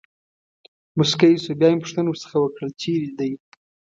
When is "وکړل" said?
2.39-2.69